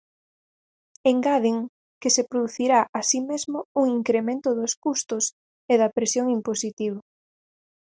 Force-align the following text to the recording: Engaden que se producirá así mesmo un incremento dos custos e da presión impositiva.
Engaden 1.11 1.57
que 2.01 2.09
se 2.15 2.23
producirá 2.31 2.79
así 2.99 3.19
mesmo 3.29 3.57
un 3.81 3.85
incremento 3.99 4.49
dos 4.59 4.73
custos 4.83 5.23
e 5.71 5.73
da 5.81 5.93
presión 5.97 6.25
impositiva. 6.37 6.99